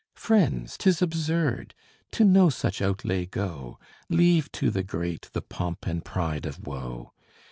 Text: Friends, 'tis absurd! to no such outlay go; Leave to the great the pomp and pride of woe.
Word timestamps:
Friends, 0.15 0.77
'tis 0.79 0.99
absurd! 1.03 1.75
to 2.09 2.23
no 2.25 2.49
such 2.49 2.81
outlay 2.81 3.27
go; 3.27 3.77
Leave 4.09 4.51
to 4.53 4.71
the 4.71 4.81
great 4.81 5.29
the 5.33 5.43
pomp 5.43 5.85
and 5.85 6.03
pride 6.03 6.47
of 6.47 6.65
woe. 6.65 7.13